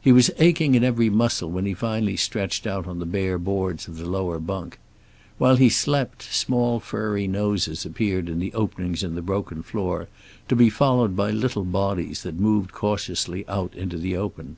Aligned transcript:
He 0.00 0.12
was 0.12 0.30
aching 0.38 0.76
in 0.76 0.84
every 0.84 1.10
muscle 1.10 1.50
when 1.50 1.66
he 1.66 1.74
finally 1.74 2.14
stretched 2.16 2.68
out 2.68 2.86
on 2.86 3.00
the 3.00 3.04
bare 3.04 3.36
boards 3.36 3.88
of 3.88 3.96
the 3.98 4.08
lower 4.08 4.38
bunk. 4.38 4.78
While 5.38 5.56
he 5.56 5.68
slept 5.68 6.22
small 6.22 6.78
furry 6.78 7.26
noses 7.26 7.84
appeared 7.84 8.28
in 8.28 8.38
the 8.38 8.54
openings 8.54 9.02
in 9.02 9.16
the 9.16 9.22
broken 9.22 9.64
floor, 9.64 10.06
to 10.46 10.54
be 10.54 10.70
followed 10.70 11.16
by 11.16 11.32
little 11.32 11.64
bodies 11.64 12.22
that 12.22 12.38
moved 12.38 12.70
cautiously 12.70 13.44
out 13.48 13.74
into 13.74 13.98
the 13.98 14.16
open. 14.16 14.56